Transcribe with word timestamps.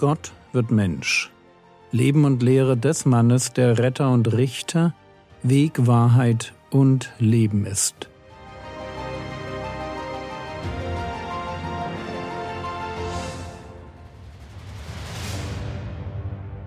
Gott 0.00 0.32
wird 0.54 0.70
Mensch. 0.70 1.30
Leben 1.92 2.24
und 2.24 2.42
Lehre 2.42 2.74
des 2.74 3.04
Mannes, 3.04 3.52
der 3.52 3.76
Retter 3.76 4.10
und 4.10 4.32
Richter, 4.32 4.94
Weg, 5.42 5.86
Wahrheit 5.86 6.54
und 6.70 7.12
Leben 7.18 7.66
ist. 7.66 8.08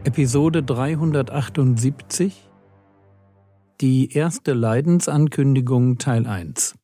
Episode 0.03 0.61
378 0.61 2.51
Die 3.81 4.13
erste 4.13 4.53
Leidensankündigung 4.53 5.97
Teil 5.97 6.27
1 6.27 6.75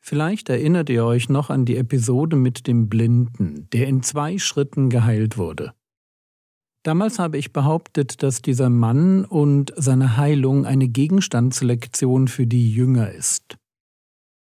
Vielleicht 0.00 0.48
erinnert 0.48 0.88
ihr 0.88 1.04
euch 1.04 1.28
noch 1.28 1.50
an 1.50 1.64
die 1.64 1.76
Episode 1.76 2.36
mit 2.36 2.66
dem 2.66 2.88
Blinden, 2.88 3.68
der 3.72 3.86
in 3.86 4.02
zwei 4.02 4.38
Schritten 4.38 4.88
geheilt 4.88 5.36
wurde. 5.36 5.74
Damals 6.82 7.18
habe 7.18 7.36
ich 7.36 7.52
behauptet, 7.52 8.22
dass 8.22 8.40
dieser 8.40 8.70
Mann 8.70 9.26
und 9.26 9.72
seine 9.76 10.16
Heilung 10.16 10.64
eine 10.64 10.88
Gegenstandslektion 10.88 12.26
für 12.26 12.46
die 12.46 12.72
Jünger 12.72 13.10
ist. 13.12 13.58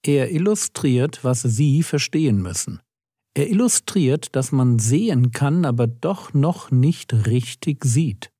Er 0.05 0.31
illustriert, 0.31 1.25
was 1.25 1.43
sie 1.43 1.83
verstehen 1.83 2.41
müssen. 2.41 2.81
Er 3.35 3.51
illustriert, 3.51 4.37
dass 4.37 4.53
man 4.53 4.79
sehen 4.79 5.33
kann, 5.33 5.65
aber 5.65 5.89
doch 5.89 6.33
noch 6.33 6.71
nicht 6.71 7.27
richtig 7.27 7.85
sieht. 7.85 8.31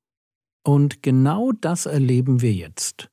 Und 0.65 1.03
genau 1.03 1.53
das 1.53 1.87
erleben 1.87 2.41
wir 2.41 2.53
jetzt. 2.53 3.09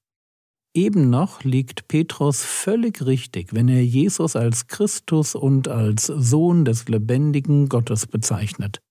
Eben 0.75 1.09
noch 1.09 1.45
liegt 1.45 1.87
Petrus 1.87 2.43
völlig 2.43 3.05
richtig, 3.05 3.53
wenn 3.53 3.69
er 3.69 3.83
Jesus 3.83 4.35
als 4.35 4.67
Christus 4.67 5.33
und 5.33 5.69
als 5.69 6.07
Sohn 6.07 6.65
des 6.65 6.89
lebendigen 6.89 7.69
Gottes 7.69 8.05
bezeichnet. 8.05 8.81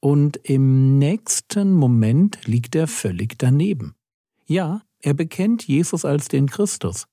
Und 0.00 0.36
im 0.36 1.00
nächsten 1.00 1.72
Moment 1.72 2.46
liegt 2.46 2.76
er 2.76 2.86
völlig 2.86 3.36
daneben. 3.38 3.96
Ja, 4.46 4.82
er 5.02 5.14
bekennt 5.14 5.66
Jesus 5.66 6.04
als 6.04 6.28
den 6.28 6.48
Christus, 6.48 7.06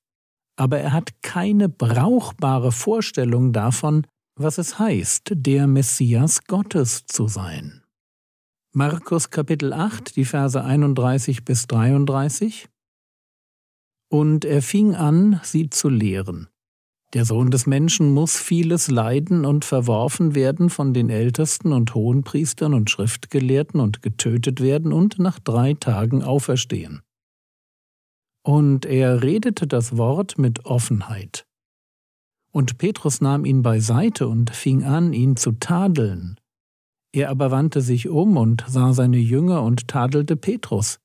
aber 0.54 0.78
er 0.78 0.92
hat 0.92 1.20
keine 1.22 1.68
brauchbare 1.68 2.70
Vorstellung 2.70 3.52
davon, 3.52 4.06
was 4.36 4.58
es 4.58 4.78
heißt, 4.78 5.32
der 5.34 5.66
Messias 5.66 6.44
Gottes 6.44 7.04
zu 7.06 7.26
sein. 7.26 7.82
Markus 8.72 9.30
Kapitel 9.30 9.72
8, 9.72 10.14
die 10.14 10.24
Verse 10.24 10.62
31 10.62 11.44
bis 11.44 11.66
33 11.66 12.68
und 14.08 14.44
er 14.44 14.62
fing 14.62 14.94
an, 14.94 15.40
sie 15.42 15.70
zu 15.70 15.88
lehren. 15.88 16.48
Der 17.14 17.24
Sohn 17.24 17.50
des 17.50 17.66
Menschen 17.66 18.12
muss 18.12 18.36
vieles 18.36 18.90
leiden 18.90 19.44
und 19.44 19.64
verworfen 19.64 20.34
werden 20.34 20.70
von 20.70 20.92
den 20.92 21.08
Ältesten 21.08 21.72
und 21.72 21.94
Hohenpriestern 21.94 22.74
und 22.74 22.90
Schriftgelehrten 22.90 23.80
und 23.80 24.02
getötet 24.02 24.60
werden 24.60 24.92
und 24.92 25.18
nach 25.18 25.38
drei 25.38 25.74
Tagen 25.74 26.22
auferstehen. 26.22 27.02
Und 28.42 28.86
er 28.86 29.22
redete 29.22 29.66
das 29.66 29.96
Wort 29.96 30.36
mit 30.38 30.66
Offenheit. 30.66 31.46
Und 32.52 32.78
Petrus 32.78 33.20
nahm 33.20 33.44
ihn 33.44 33.62
beiseite 33.62 34.28
und 34.28 34.50
fing 34.50 34.84
an, 34.84 35.12
ihn 35.12 35.36
zu 35.36 35.52
tadeln. 35.52 36.38
Er 37.12 37.30
aber 37.30 37.50
wandte 37.50 37.80
sich 37.80 38.08
um 38.08 38.36
und 38.36 38.64
sah 38.68 38.92
seine 38.92 39.18
Jünger 39.18 39.62
und 39.62 39.88
tadelte 39.88 40.36
Petrus 40.36 40.98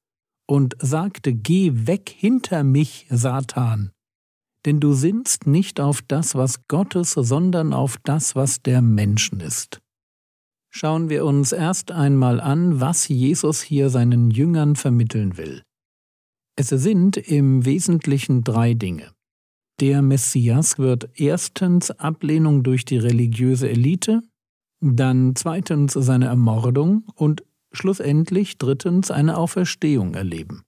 und 0.51 0.75
sagte, 0.81 1.31
Geh 1.31 1.87
weg 1.87 2.13
hinter 2.13 2.65
mich, 2.65 3.07
Satan, 3.09 3.93
denn 4.65 4.81
du 4.81 4.91
sinnst 4.91 5.47
nicht 5.47 5.79
auf 5.79 6.01
das, 6.01 6.35
was 6.35 6.67
Gottes, 6.67 7.13
sondern 7.13 7.71
auf 7.71 7.95
das, 8.03 8.35
was 8.35 8.61
der 8.61 8.81
Menschen 8.81 9.39
ist. 9.39 9.79
Schauen 10.69 11.07
wir 11.07 11.23
uns 11.23 11.53
erst 11.53 11.93
einmal 11.93 12.41
an, 12.41 12.81
was 12.81 13.07
Jesus 13.07 13.61
hier 13.61 13.89
seinen 13.89 14.29
Jüngern 14.29 14.75
vermitteln 14.75 15.37
will. 15.37 15.63
Es 16.57 16.67
sind 16.67 17.15
im 17.15 17.63
Wesentlichen 17.63 18.43
drei 18.43 18.73
Dinge. 18.73 19.09
Der 19.79 20.01
Messias 20.01 20.77
wird 20.77 21.11
erstens 21.17 21.91
Ablehnung 21.91 22.63
durch 22.63 22.83
die 22.83 22.97
religiöse 22.97 23.69
Elite, 23.69 24.21
dann 24.81 25.33
zweitens 25.33 25.93
seine 25.93 26.25
Ermordung 26.25 27.05
und 27.15 27.41
schlussendlich 27.71 28.57
drittens 28.57 29.11
eine 29.11 29.37
Auferstehung 29.37 30.13
erleben. 30.13 30.63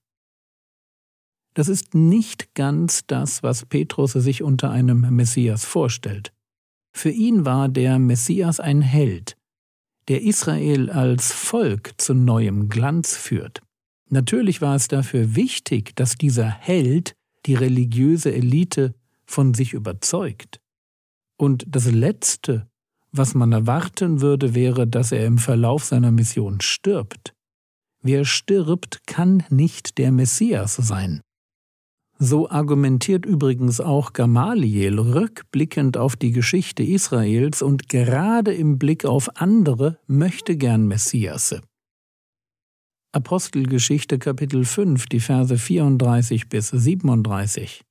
Das 1.54 1.68
ist 1.68 1.94
nicht 1.94 2.54
ganz 2.54 3.06
das, 3.06 3.42
was 3.42 3.64
Petrus 3.66 4.12
sich 4.12 4.42
unter 4.42 4.70
einem 4.70 5.14
Messias 5.14 5.64
vorstellt. 5.64 6.32
Für 6.92 7.10
ihn 7.10 7.44
war 7.44 7.68
der 7.68 7.98
Messias 7.98 8.60
ein 8.60 8.82
Held, 8.82 9.36
der 10.08 10.22
Israel 10.22 10.90
als 10.90 11.32
Volk 11.32 11.94
zu 11.98 12.14
neuem 12.14 12.68
Glanz 12.68 13.16
führt. 13.16 13.62
Natürlich 14.10 14.60
war 14.60 14.76
es 14.76 14.88
dafür 14.88 15.34
wichtig, 15.34 15.96
dass 15.96 16.16
dieser 16.16 16.48
Held 16.48 17.14
die 17.46 17.54
religiöse 17.54 18.32
Elite 18.32 18.94
von 19.24 19.54
sich 19.54 19.72
überzeugt. 19.72 20.60
Und 21.36 21.64
das 21.66 21.90
Letzte, 21.90 22.68
was 23.16 23.34
man 23.34 23.52
erwarten 23.52 24.20
würde, 24.20 24.54
wäre, 24.54 24.86
dass 24.86 25.12
er 25.12 25.24
im 25.24 25.38
Verlauf 25.38 25.84
seiner 25.84 26.10
Mission 26.10 26.60
stirbt. 26.60 27.32
Wer 28.02 28.24
stirbt, 28.24 29.06
kann 29.06 29.44
nicht 29.50 29.98
der 29.98 30.12
Messias 30.12 30.76
sein. 30.76 31.20
So 32.18 32.48
argumentiert 32.48 33.26
übrigens 33.26 33.80
auch 33.80 34.12
Gamaliel 34.12 34.98
rückblickend 34.98 35.96
auf 35.96 36.16
die 36.16 36.32
Geschichte 36.32 36.82
Israels 36.82 37.60
und 37.60 37.88
gerade 37.88 38.52
im 38.54 38.78
Blick 38.78 39.04
auf 39.04 39.40
andere 39.40 39.98
möchte 40.06 40.56
gern 40.56 40.86
Messiasse. 40.86 41.62
Apostelgeschichte 43.12 44.18
Kapitel 44.18 44.64
5, 44.64 45.06
die 45.06 45.20
Verse 45.20 45.56
34 45.56 46.48
bis 46.48 46.68
37. 46.68 47.82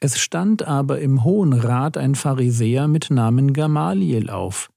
Es 0.00 0.18
stand 0.18 0.62
aber 0.62 1.00
im 1.00 1.24
Hohen 1.24 1.52
Rat 1.52 1.96
ein 1.96 2.14
Pharisäer 2.14 2.86
mit 2.86 3.10
Namen 3.10 3.52
Gamaliel 3.52 4.30
auf, 4.30 4.70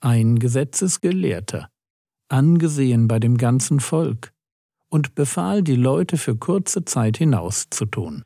ein 0.00 0.38
Gesetzesgelehrter, 0.38 1.70
angesehen 2.28 3.08
bei 3.08 3.18
dem 3.18 3.38
ganzen 3.38 3.80
Volk, 3.80 4.32
und 4.90 5.14
befahl 5.14 5.62
die 5.62 5.76
Leute 5.76 6.18
für 6.18 6.36
kurze 6.36 6.84
Zeit 6.84 7.16
hinauszutun. 7.16 8.22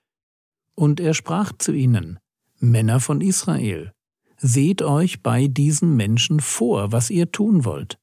Und 0.75 0.99
er 0.99 1.15
sprach 1.15 1.53
zu 1.57 1.73
ihnen, 1.73 2.19
Männer 2.59 2.99
von 2.99 3.21
Israel, 3.21 3.93
seht 4.37 4.83
euch 4.83 5.23
bei 5.23 5.47
diesen 5.47 5.97
Menschen 5.97 6.41
vor, 6.41 6.91
was 6.91 7.11
ihr 7.11 7.31
tun 7.31 7.65
wollt. 7.65 7.97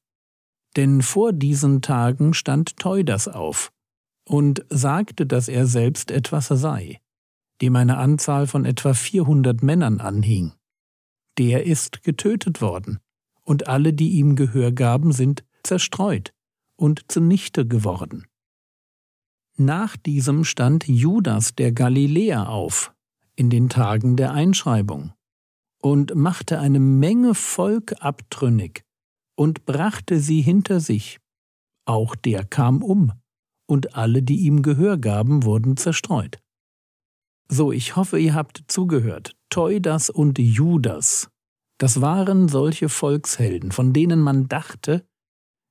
Denn 0.76 1.02
vor 1.02 1.32
diesen 1.32 1.82
Tagen 1.82 2.32
stand 2.32 2.78
Teudas 2.78 3.28
auf 3.28 3.70
und 4.24 4.64
sagte, 4.70 5.26
dass 5.26 5.48
er 5.48 5.66
selbst 5.66 6.10
etwas 6.10 6.48
sei 6.48 7.00
dem 7.60 7.76
eine 7.76 7.98
Anzahl 7.98 8.46
von 8.46 8.64
etwa 8.64 8.94
400 8.94 9.62
Männern 9.62 10.00
anhing. 10.00 10.52
Der 11.38 11.66
ist 11.66 12.02
getötet 12.02 12.60
worden, 12.60 12.98
und 13.42 13.68
alle, 13.68 13.92
die 13.92 14.10
ihm 14.10 14.36
Gehör 14.36 14.72
gaben, 14.72 15.12
sind 15.12 15.44
zerstreut 15.62 16.32
und 16.76 17.10
zunichte 17.10 17.66
geworden. 17.66 18.26
Nach 19.56 19.96
diesem 19.96 20.44
stand 20.44 20.86
Judas 20.86 21.54
der 21.54 21.72
Galiläer 21.72 22.48
auf, 22.48 22.94
in 23.34 23.50
den 23.50 23.68
Tagen 23.68 24.16
der 24.16 24.32
Einschreibung, 24.32 25.12
und 25.80 26.14
machte 26.14 26.58
eine 26.58 26.80
Menge 26.80 27.34
Volk 27.34 27.94
abtrünnig 28.00 28.84
und 29.36 29.64
brachte 29.64 30.20
sie 30.20 30.40
hinter 30.40 30.80
sich. 30.80 31.18
Auch 31.86 32.14
der 32.16 32.44
kam 32.44 32.82
um, 32.82 33.12
und 33.66 33.94
alle, 33.94 34.22
die 34.22 34.40
ihm 34.40 34.62
Gehör 34.62 34.98
gaben, 34.98 35.44
wurden 35.44 35.76
zerstreut. 35.76 36.38
So, 37.50 37.72
ich 37.72 37.96
hoffe, 37.96 38.18
ihr 38.18 38.34
habt 38.34 38.64
zugehört. 38.68 39.34
Teudas 39.48 40.10
und 40.10 40.38
Judas, 40.38 41.30
das 41.78 42.00
waren 42.00 42.48
solche 42.48 42.88
Volkshelden, 42.88 43.72
von 43.72 43.92
denen 43.92 44.20
man 44.20 44.48
dachte, 44.48 45.06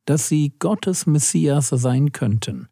dass 0.05 0.27
sie 0.27 0.55
Gottes 0.57 1.05
Messias 1.05 1.69
sein 1.69 2.11
könnten. 2.11 2.69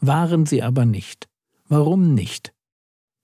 Waren 0.00 0.46
sie 0.46 0.62
aber 0.62 0.86
nicht. 0.86 1.28
Warum 1.68 2.14
nicht? 2.14 2.52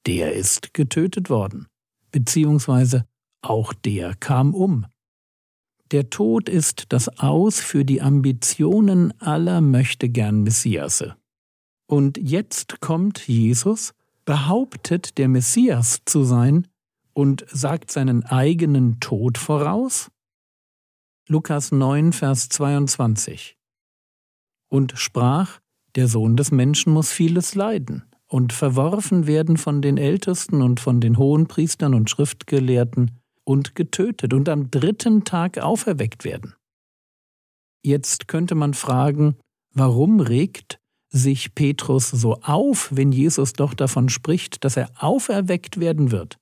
Der 0.06 0.34
ist 0.34 0.73
getötet 0.75 1.31
worden, 1.31 1.67
beziehungsweise 2.12 3.06
auch 3.43 3.72
der 3.72 4.14
kam 4.14 4.55
um. 4.55 4.87
Der 5.90 6.11
Tod 6.11 6.49
ist 6.49 6.93
das 6.93 7.08
Aus 7.19 7.61
für 7.61 7.84
die 7.84 8.02
Ambitionen 8.02 9.19
aller 9.20 9.61
Möchtegern 9.61 10.43
Messiasse. 10.43 11.17
Und 11.87 12.19
jetzt 12.19 12.81
kommt 12.81 13.26
Jesus 13.26 13.94
behauptet, 14.26 15.17
der 15.17 15.28
Messias 15.28 16.02
zu 16.05 16.25
sein 16.25 16.69
und 17.14 17.46
sagt 17.49 17.90
seinen 17.90 18.25
eigenen 18.25 19.00
Tod 19.00 19.38
voraus? 19.38 20.11
Lukas 21.28 21.73
9, 21.73 22.12
Vers 22.12 22.50
22. 22.50 23.56
Und 24.69 24.93
sprach, 24.96 25.61
der 25.94 26.08
Sohn 26.08 26.37
des 26.37 26.50
Menschen 26.50 26.93
muss 26.93 27.11
vieles 27.11 27.55
leiden 27.55 28.05
und 28.28 28.52
verworfen 28.52 29.26
werden 29.26 29.56
von 29.56 29.81
den 29.81 29.96
Ältesten 29.96 30.61
und 30.61 30.79
von 30.79 31.00
den 31.00 31.17
Hohenpriestern 31.17 31.94
und 31.94 32.11
Schriftgelehrten 32.11 33.19
und 33.44 33.75
getötet 33.75 34.34
und 34.34 34.49
am 34.49 34.70
dritten 34.70 35.25
Tag 35.25 35.58
auferweckt 35.58 36.25
werden. 36.25 36.55
Jetzt 37.82 38.29
könnte 38.29 38.56
man 38.56 38.75
fragen, 38.75 39.37
warum 39.72 40.20
regt 40.20 40.81
sich 41.16 41.54
Petrus 41.54 42.08
so 42.08 42.34
auf, 42.42 42.88
wenn 42.92 43.12
Jesus 43.12 43.52
doch 43.52 43.74
davon 43.74 44.08
spricht, 44.08 44.64
dass 44.64 44.76
er 44.76 44.90
auferweckt 44.98 45.80
werden 45.80 46.10
wird? 46.10 46.38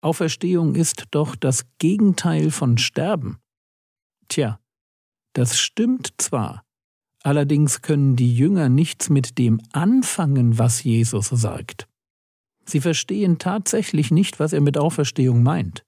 Auferstehung 0.00 0.74
ist 0.74 1.06
doch 1.10 1.36
das 1.36 1.66
Gegenteil 1.78 2.50
von 2.50 2.78
Sterben. 2.78 3.38
Tja, 4.28 4.60
das 5.32 5.58
stimmt 5.58 6.14
zwar, 6.18 6.64
allerdings 7.22 7.82
können 7.82 8.16
die 8.16 8.34
Jünger 8.34 8.68
nichts 8.68 9.10
mit 9.10 9.38
dem 9.38 9.60
anfangen, 9.72 10.58
was 10.58 10.82
Jesus 10.82 11.28
sagt. 11.28 11.88
Sie 12.64 12.80
verstehen 12.80 13.38
tatsächlich 13.38 14.10
nicht, 14.10 14.38
was 14.40 14.52
er 14.52 14.60
mit 14.60 14.76
Auferstehung 14.76 15.42
meint. 15.42 15.84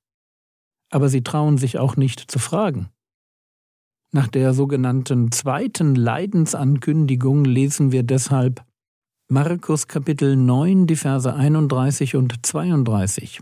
Aber 0.90 1.08
sie 1.08 1.22
trauen 1.22 1.58
sich 1.58 1.78
auch 1.78 1.96
nicht 1.96 2.30
zu 2.30 2.38
fragen. 2.38 2.88
Nach 4.12 4.26
der 4.26 4.54
sogenannten 4.54 5.30
zweiten 5.30 5.94
Leidensankündigung 5.94 7.44
lesen 7.44 7.92
wir 7.92 8.02
deshalb 8.02 8.64
Markus 9.28 9.86
Kapitel 9.86 10.34
9, 10.34 10.88
die 10.88 10.96
Verse 10.96 11.32
31 11.32 12.16
und 12.16 12.44
32. 12.44 13.40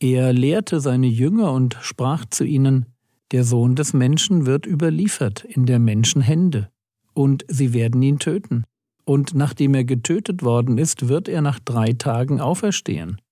Er 0.00 0.34
lehrte 0.34 0.80
seine 0.80 1.06
Jünger 1.06 1.52
und 1.52 1.78
sprach 1.80 2.26
zu 2.26 2.44
ihnen, 2.44 2.84
Der 3.30 3.44
Sohn 3.44 3.76
des 3.76 3.94
Menschen 3.94 4.44
wird 4.44 4.66
überliefert 4.66 5.42
in 5.42 5.64
der 5.64 5.78
Menschen 5.78 6.20
Hände, 6.20 6.68
und 7.14 7.46
sie 7.48 7.72
werden 7.72 8.02
ihn 8.02 8.18
töten, 8.18 8.64
und 9.06 9.34
nachdem 9.34 9.72
er 9.72 9.84
getötet 9.84 10.42
worden 10.42 10.76
ist, 10.76 11.08
wird 11.08 11.30
er 11.30 11.40
nach 11.40 11.60
drei 11.60 11.94
Tagen 11.94 12.42
auferstehen. 12.42 13.22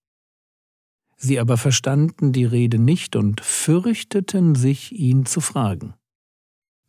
Sie 1.19 1.39
aber 1.39 1.59
verstanden 1.59 2.33
die 2.33 2.47
Rede 2.47 2.79
nicht 2.79 3.15
und 3.15 3.43
fürchteten 3.43 4.55
sich, 4.55 4.93
ihn 4.93 5.27
zu 5.27 5.43
fragen. 5.43 5.93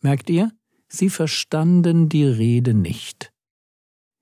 Merkt 0.04 0.30
ihr? 0.30 0.52
Sie 0.90 1.10
verstanden 1.10 2.10
die 2.10 2.26
Rede 2.26 2.74
nicht. 2.74 3.32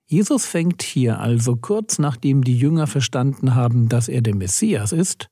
Jesus 0.07 0.45
fängt 0.45 0.83
hier 0.83 1.19
also 1.19 1.55
kurz 1.55 1.97
nachdem 1.97 2.43
die 2.43 2.57
Jünger 2.57 2.87
verstanden 2.87 3.55
haben, 3.55 3.89
dass 3.89 4.07
er 4.07 4.21
der 4.21 4.35
Messias 4.35 4.91
ist, 4.91 5.27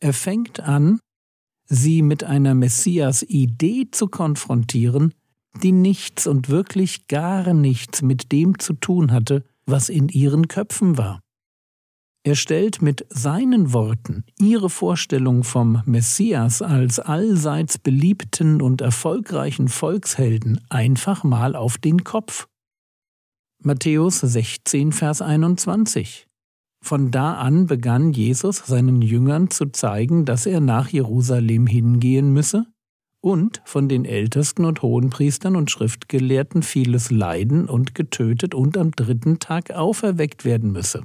er 0.00 0.12
fängt 0.12 0.60
an, 0.60 0.98
sie 1.66 2.02
mit 2.02 2.24
einer 2.24 2.54
Messias-Idee 2.54 3.88
zu 3.90 4.08
konfrontieren, 4.08 5.14
die 5.62 5.72
nichts 5.72 6.26
und 6.26 6.48
wirklich 6.48 7.06
gar 7.06 7.52
nichts 7.54 8.02
mit 8.02 8.32
dem 8.32 8.58
zu 8.58 8.74
tun 8.74 9.12
hatte, 9.12 9.44
was 9.66 9.88
in 9.88 10.08
ihren 10.08 10.48
Köpfen 10.48 10.98
war. 10.98 11.20
Er 12.22 12.34
stellt 12.34 12.82
mit 12.82 13.06
seinen 13.08 13.72
Worten 13.72 14.24
ihre 14.38 14.68
Vorstellung 14.68 15.42
vom 15.42 15.82
Messias 15.86 16.60
als 16.60 16.98
allseits 16.98 17.78
beliebten 17.78 18.60
und 18.60 18.82
erfolgreichen 18.82 19.68
Volkshelden 19.68 20.60
einfach 20.68 21.24
mal 21.24 21.56
auf 21.56 21.78
den 21.78 22.04
Kopf. 22.04 22.46
Matthäus 23.62 24.20
16, 24.20 24.92
Vers 24.92 25.22
21 25.22 26.26
von 26.82 27.10
da 27.10 27.34
an 27.34 27.66
begann 27.66 28.12
Jesus 28.12 28.58
seinen 28.66 29.02
Jüngern 29.02 29.50
zu 29.50 29.66
zeigen, 29.66 30.24
dass 30.24 30.46
er 30.46 30.60
nach 30.60 30.88
Jerusalem 30.88 31.66
hingehen 31.66 32.32
müsse 32.32 32.66
und 33.20 33.60
von 33.66 33.88
den 33.88 34.06
Ältesten 34.06 34.64
und 34.64 34.80
Hohenpriestern 34.80 35.56
und 35.56 35.70
Schriftgelehrten 35.70 36.62
vieles 36.62 37.10
leiden 37.10 37.68
und 37.68 37.94
getötet 37.94 38.54
und 38.54 38.78
am 38.78 38.92
dritten 38.92 39.38
Tag 39.38 39.72
auferweckt 39.72 40.46
werden 40.46 40.72
müsse. 40.72 41.04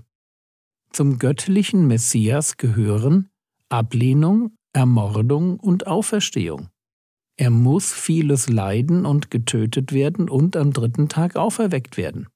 Zum 0.95 1.19
göttlichen 1.19 1.87
Messias 1.87 2.55
gehören 2.55 3.27
Ablehnung, 3.67 4.55
Ermordung 4.71 5.59
und 5.59 5.87
Auferstehung. 5.87 6.69
Er 7.35 7.49
muss 7.49 7.91
vieles 7.91 8.47
leiden 8.47 9.05
und 9.05 9.29
getötet 9.29 9.91
werden 9.91 10.29
und 10.29 10.55
am 10.55 10.71
dritten 10.71 11.09
Tag 11.09 11.35
auferweckt 11.35 11.97
werden. 11.97 12.29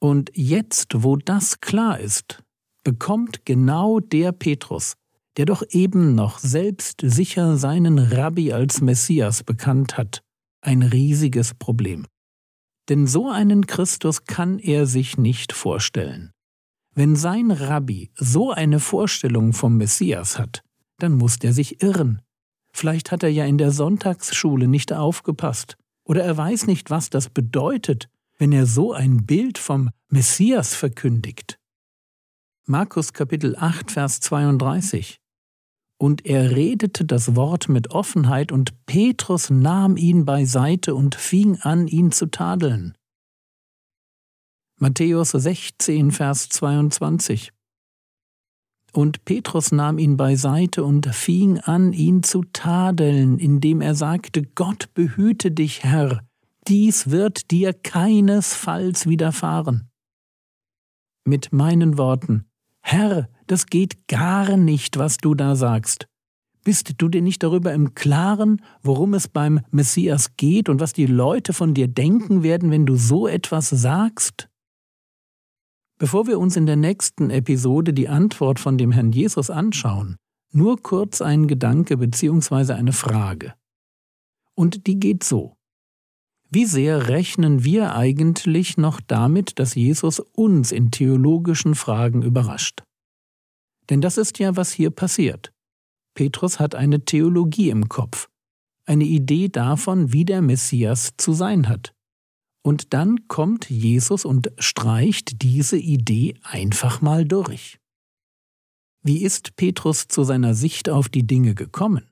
Und 0.00 0.30
jetzt, 0.32 1.02
wo 1.02 1.16
das 1.16 1.60
klar 1.60 1.98
ist, 1.98 2.44
bekommt 2.84 3.44
genau 3.46 3.98
der 3.98 4.30
Petrus, 4.30 4.94
der 5.36 5.46
doch 5.46 5.64
eben 5.70 6.14
noch 6.14 6.38
selbst 6.38 7.00
sicher 7.02 7.56
seinen 7.56 7.98
Rabbi 7.98 8.52
als 8.52 8.80
Messias 8.80 9.42
bekannt 9.42 9.98
hat, 9.98 10.22
ein 10.60 10.84
riesiges 10.84 11.54
Problem. 11.54 12.06
Denn 12.88 13.08
so 13.08 13.28
einen 13.28 13.66
Christus 13.66 14.22
kann 14.22 14.60
er 14.60 14.86
sich 14.86 15.18
nicht 15.18 15.52
vorstellen. 15.52 16.30
Wenn 16.94 17.16
sein 17.16 17.50
Rabbi 17.50 18.10
so 18.14 18.50
eine 18.50 18.78
Vorstellung 18.78 19.54
vom 19.54 19.78
Messias 19.78 20.38
hat, 20.38 20.62
dann 20.98 21.12
muss 21.12 21.38
der 21.38 21.54
sich 21.54 21.82
irren. 21.82 22.20
Vielleicht 22.74 23.10
hat 23.10 23.22
er 23.22 23.30
ja 23.30 23.46
in 23.46 23.56
der 23.56 23.70
Sonntagsschule 23.70 24.68
nicht 24.68 24.92
aufgepasst, 24.92 25.76
oder 26.04 26.22
er 26.22 26.36
weiß 26.36 26.66
nicht, 26.66 26.90
was 26.90 27.08
das 27.10 27.30
bedeutet, 27.30 28.08
wenn 28.38 28.52
er 28.52 28.66
so 28.66 28.92
ein 28.92 29.24
Bild 29.24 29.56
vom 29.56 29.90
Messias 30.08 30.74
verkündigt. 30.74 31.58
Markus 32.66 33.12
Kapitel 33.12 33.56
8, 33.56 33.90
Vers 33.90 34.20
32. 34.20 35.18
Und 35.98 36.26
er 36.26 36.50
redete 36.50 37.04
das 37.04 37.36
Wort 37.36 37.68
mit 37.68 37.90
Offenheit, 37.90 38.52
und 38.52 38.84
Petrus 38.86 39.48
nahm 39.48 39.96
ihn 39.96 40.24
beiseite 40.24 40.94
und 40.94 41.14
fing 41.14 41.58
an, 41.60 41.86
ihn 41.86 42.12
zu 42.12 42.26
tadeln. 42.26 42.96
Matthäus 44.82 45.30
16, 45.30 46.10
Vers 46.10 46.48
22. 46.48 47.52
Und 48.92 49.24
Petrus 49.24 49.70
nahm 49.70 49.96
ihn 49.96 50.16
beiseite 50.16 50.82
und 50.82 51.06
fing 51.06 51.60
an, 51.60 51.92
ihn 51.92 52.24
zu 52.24 52.42
tadeln, 52.52 53.38
indem 53.38 53.80
er 53.80 53.94
sagte, 53.94 54.42
Gott 54.42 54.92
behüte 54.92 55.52
dich, 55.52 55.84
Herr, 55.84 56.26
dies 56.66 57.10
wird 57.10 57.52
dir 57.52 57.74
keinesfalls 57.74 59.06
widerfahren. 59.06 59.88
Mit 61.24 61.52
meinen 61.52 61.96
Worten, 61.96 62.46
Herr, 62.80 63.28
das 63.46 63.66
geht 63.66 64.08
gar 64.08 64.56
nicht, 64.56 64.98
was 64.98 65.18
du 65.18 65.36
da 65.36 65.54
sagst. 65.54 66.08
Bist 66.64 66.94
du 67.00 67.08
dir 67.08 67.22
nicht 67.22 67.44
darüber 67.44 67.72
im 67.72 67.94
Klaren, 67.94 68.60
worum 68.82 69.14
es 69.14 69.28
beim 69.28 69.60
Messias 69.70 70.34
geht 70.36 70.68
und 70.68 70.80
was 70.80 70.92
die 70.92 71.06
Leute 71.06 71.52
von 71.52 71.72
dir 71.72 71.86
denken 71.86 72.42
werden, 72.42 72.72
wenn 72.72 72.84
du 72.84 72.96
so 72.96 73.28
etwas 73.28 73.70
sagst? 73.70 74.48
Bevor 76.02 76.26
wir 76.26 76.40
uns 76.40 76.56
in 76.56 76.66
der 76.66 76.74
nächsten 76.74 77.30
Episode 77.30 77.92
die 77.92 78.08
Antwort 78.08 78.58
von 78.58 78.76
dem 78.76 78.90
Herrn 78.90 79.12
Jesus 79.12 79.50
anschauen, 79.50 80.16
nur 80.52 80.82
kurz 80.82 81.22
ein 81.22 81.46
Gedanke 81.46 81.96
bzw. 81.96 82.72
eine 82.72 82.92
Frage. 82.92 83.54
Und 84.56 84.88
die 84.88 84.98
geht 84.98 85.22
so. 85.22 85.54
Wie 86.50 86.64
sehr 86.64 87.06
rechnen 87.06 87.62
wir 87.62 87.94
eigentlich 87.94 88.76
noch 88.76 89.00
damit, 89.00 89.60
dass 89.60 89.76
Jesus 89.76 90.18
uns 90.18 90.72
in 90.72 90.90
theologischen 90.90 91.76
Fragen 91.76 92.22
überrascht? 92.22 92.82
Denn 93.88 94.00
das 94.00 94.18
ist 94.18 94.40
ja, 94.40 94.56
was 94.56 94.72
hier 94.72 94.90
passiert. 94.90 95.52
Petrus 96.14 96.58
hat 96.58 96.74
eine 96.74 97.04
Theologie 97.04 97.70
im 97.70 97.88
Kopf, 97.88 98.28
eine 98.86 99.04
Idee 99.04 99.50
davon, 99.50 100.12
wie 100.12 100.24
der 100.24 100.42
Messias 100.42 101.12
zu 101.16 101.32
sein 101.32 101.68
hat. 101.68 101.94
Und 102.64 102.94
dann 102.94 103.26
kommt 103.28 103.68
Jesus 103.68 104.24
und 104.24 104.52
streicht 104.58 105.42
diese 105.42 105.76
Idee 105.76 106.34
einfach 106.42 107.00
mal 107.00 107.24
durch. 107.24 107.78
Wie 109.02 109.24
ist 109.24 109.56
Petrus 109.56 110.06
zu 110.06 110.22
seiner 110.22 110.54
Sicht 110.54 110.88
auf 110.88 111.08
die 111.08 111.26
Dinge 111.26 111.54
gekommen? 111.54 112.08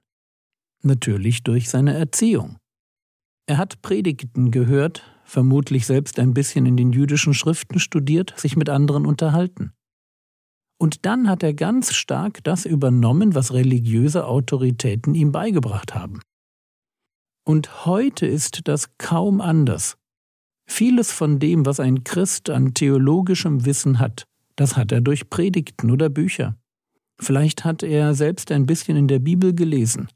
Natürlich 0.83 1.45
durch 1.45 1.71
seine 1.71 1.95
Erziehung. 1.95 2.59
Er 3.47 3.59
hat 3.59 3.81
Predigten 3.83 4.51
gehört, 4.51 5.05
vermutlich 5.25 5.87
selbst 5.87 6.19
ein 6.19 6.35
bisschen 6.35 6.67
in 6.67 6.77
den 6.77 6.93
jüdischen 6.93 7.35
Schriften 7.35 7.79
studiert, 7.79 8.35
sich 8.37 8.57
mit 8.57 8.69
anderen 8.69 9.07
unterhalten. 9.07 9.73
Und 10.81 11.05
dann 11.05 11.29
hat 11.29 11.43
er 11.43 11.55
ganz 11.55 11.93
stark 11.93 12.43
das 12.43 12.65
übernommen, 12.65 13.35
was 13.35 13.53
religiöse 13.53 14.27
Autoritäten 14.27 15.15
ihm 15.15 15.31
beigebracht 15.31 15.95
haben. 15.95 16.21
Und 17.45 17.85
heute 17.85 18.27
ist 18.27 18.63
das 18.65 18.97
kaum 18.97 19.41
anders. 19.41 20.00
Vieles 20.71 21.11
von 21.11 21.41
dem, 21.41 21.67
was 21.67 21.81
ein 21.81 22.05
Christ 22.05 22.49
an 22.49 22.75
theologischem 22.75 23.67
Wissen 23.67 23.99
hat, 23.99 24.25
das 24.55 24.77
hat 24.77 24.93
er 24.93 25.01
durch 25.01 25.29
Predigten 25.29 25.91
oder 25.91 26.09
Bücher. 26.09 26.57
Vielleicht 27.21 27.65
hat 27.65 27.83
er 27.83 28.15
selbst 28.15 28.53
ein 28.53 28.67
bisschen 28.67 28.97
in 28.97 29.09
der 29.09 29.19
Bibel 29.19 29.53
gelesen 29.53 30.09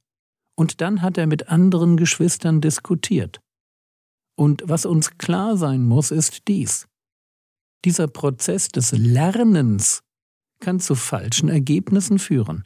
und 0.57 0.81
dann 0.81 1.03
hat 1.03 1.19
er 1.19 1.27
mit 1.27 1.49
anderen 1.49 1.97
Geschwistern 1.97 2.61
diskutiert. 2.61 3.41
Und 4.37 4.63
was 4.65 4.87
uns 4.87 5.19
klar 5.19 5.57
sein 5.57 5.83
muss, 5.83 6.13
ist 6.13 6.47
dies. 6.47 6.87
Dieser 7.85 8.07
Prozess 8.07 8.69
des 8.69 8.93
Lernens 8.93 10.03
kann 10.61 10.79
zu 10.79 10.95
falschen 10.95 11.49
Ergebnissen 11.49 12.21
führen. 12.21 12.65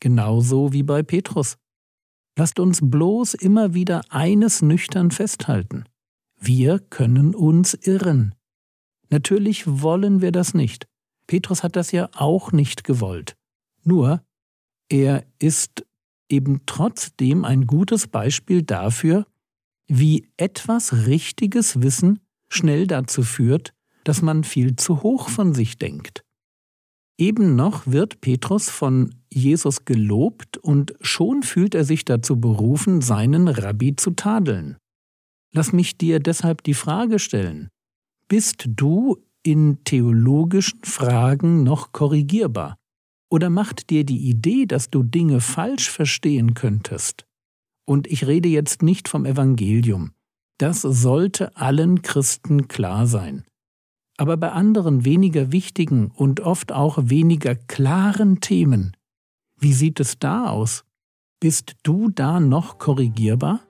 Genauso 0.00 0.72
wie 0.72 0.82
bei 0.82 1.04
Petrus. 1.04 1.56
Lasst 2.36 2.58
uns 2.58 2.80
bloß 2.82 3.34
immer 3.34 3.72
wieder 3.72 4.02
eines 4.08 4.62
nüchtern 4.62 5.12
festhalten. 5.12 5.84
Wir 6.42 6.78
können 6.78 7.34
uns 7.34 7.74
irren. 7.74 8.34
Natürlich 9.10 9.64
wollen 9.66 10.22
wir 10.22 10.32
das 10.32 10.54
nicht. 10.54 10.86
Petrus 11.26 11.62
hat 11.62 11.76
das 11.76 11.92
ja 11.92 12.08
auch 12.14 12.50
nicht 12.50 12.82
gewollt. 12.82 13.36
Nur, 13.84 14.22
er 14.88 15.24
ist 15.38 15.84
eben 16.30 16.62
trotzdem 16.64 17.44
ein 17.44 17.66
gutes 17.66 18.08
Beispiel 18.08 18.62
dafür, 18.62 19.26
wie 19.86 20.30
etwas 20.38 21.06
richtiges 21.06 21.82
Wissen 21.82 22.20
schnell 22.48 22.86
dazu 22.86 23.22
führt, 23.22 23.74
dass 24.04 24.22
man 24.22 24.42
viel 24.42 24.76
zu 24.76 25.02
hoch 25.02 25.28
von 25.28 25.54
sich 25.54 25.76
denkt. 25.78 26.24
Eben 27.18 27.54
noch 27.54 27.86
wird 27.86 28.22
Petrus 28.22 28.70
von 28.70 29.14
Jesus 29.30 29.84
gelobt 29.84 30.56
und 30.56 30.94
schon 31.02 31.42
fühlt 31.42 31.74
er 31.74 31.84
sich 31.84 32.06
dazu 32.06 32.40
berufen, 32.40 33.02
seinen 33.02 33.46
Rabbi 33.46 33.94
zu 33.94 34.12
tadeln. 34.12 34.78
Lass 35.52 35.72
mich 35.72 35.98
dir 35.98 36.20
deshalb 36.20 36.62
die 36.62 36.74
Frage 36.74 37.18
stellen, 37.18 37.70
bist 38.28 38.64
du 38.68 39.18
in 39.42 39.82
theologischen 39.84 40.84
Fragen 40.84 41.64
noch 41.64 41.92
korrigierbar? 41.92 42.76
Oder 43.30 43.50
macht 43.50 43.90
dir 43.90 44.04
die 44.04 44.28
Idee, 44.28 44.66
dass 44.66 44.90
du 44.90 45.02
Dinge 45.02 45.40
falsch 45.40 45.90
verstehen 45.90 46.54
könntest? 46.54 47.26
Und 47.86 48.06
ich 48.06 48.26
rede 48.26 48.48
jetzt 48.48 48.82
nicht 48.82 49.08
vom 49.08 49.24
Evangelium. 49.24 50.12
Das 50.58 50.82
sollte 50.82 51.56
allen 51.56 52.02
Christen 52.02 52.68
klar 52.68 53.06
sein. 53.06 53.44
Aber 54.16 54.36
bei 54.36 54.52
anderen 54.52 55.04
weniger 55.04 55.50
wichtigen 55.50 56.10
und 56.10 56.40
oft 56.40 56.72
auch 56.72 56.98
weniger 57.02 57.54
klaren 57.54 58.40
Themen, 58.40 58.96
wie 59.58 59.72
sieht 59.72 60.00
es 60.00 60.18
da 60.18 60.48
aus? 60.48 60.84
Bist 61.40 61.76
du 61.82 62.10
da 62.10 62.40
noch 62.40 62.78
korrigierbar? 62.78 63.60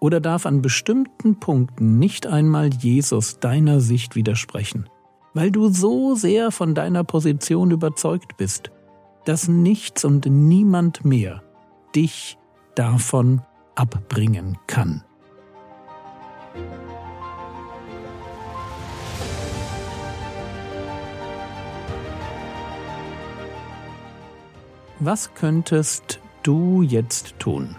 Oder 0.00 0.20
darf 0.20 0.46
an 0.46 0.62
bestimmten 0.62 1.40
Punkten 1.40 1.98
nicht 1.98 2.26
einmal 2.26 2.72
Jesus 2.72 3.38
deiner 3.40 3.80
Sicht 3.80 4.14
widersprechen, 4.14 4.88
weil 5.34 5.50
du 5.50 5.68
so 5.68 6.14
sehr 6.14 6.50
von 6.50 6.74
deiner 6.74 7.04
Position 7.04 7.70
überzeugt 7.70 8.36
bist, 8.36 8.70
dass 9.24 9.48
nichts 9.48 10.04
und 10.04 10.26
niemand 10.26 11.04
mehr 11.04 11.42
dich 11.94 12.38
davon 12.74 13.42
abbringen 13.74 14.58
kann? 14.66 15.02
Was 24.98 25.34
könntest 25.34 26.20
du 26.42 26.80
jetzt 26.80 27.38
tun? 27.38 27.76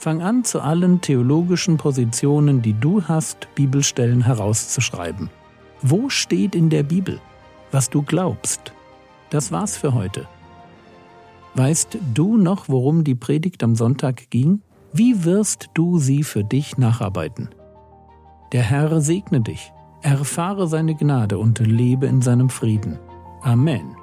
Fang 0.00 0.22
an, 0.22 0.44
zu 0.44 0.62
allen 0.62 1.02
theologischen 1.02 1.76
Positionen, 1.76 2.62
die 2.62 2.72
du 2.72 3.02
hast, 3.02 3.54
Bibelstellen 3.54 4.22
herauszuschreiben. 4.22 5.28
Wo 5.82 6.08
steht 6.08 6.54
in 6.54 6.70
der 6.70 6.84
Bibel, 6.84 7.20
was 7.70 7.90
du 7.90 8.00
glaubst? 8.00 8.72
Das 9.28 9.52
war's 9.52 9.76
für 9.76 9.92
heute. 9.92 10.26
Weißt 11.54 11.98
du 12.14 12.38
noch, 12.38 12.70
worum 12.70 13.04
die 13.04 13.14
Predigt 13.14 13.62
am 13.62 13.74
Sonntag 13.74 14.30
ging? 14.30 14.62
Wie 14.94 15.22
wirst 15.24 15.68
du 15.74 15.98
sie 15.98 16.22
für 16.22 16.44
dich 16.44 16.78
nacharbeiten? 16.78 17.50
Der 18.52 18.62
Herr 18.62 19.02
segne 19.02 19.42
dich, 19.42 19.70
erfahre 20.00 20.66
seine 20.66 20.94
Gnade 20.94 21.38
und 21.38 21.58
lebe 21.58 22.06
in 22.06 22.22
seinem 22.22 22.48
Frieden. 22.48 22.98
Amen. 23.42 23.99